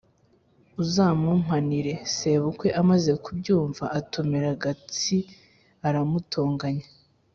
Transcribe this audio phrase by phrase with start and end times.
[0.81, 5.17] uzamumpanire!" Sebukwe amaze kubyumva, atumira Gatsi
[5.87, 6.87] aramutonganya.